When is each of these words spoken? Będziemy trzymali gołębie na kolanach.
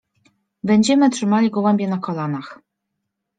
Będziemy 0.63 1.09
trzymali 1.09 1.49
gołębie 1.49 1.87
na 1.87 1.97
kolanach. 1.97 2.59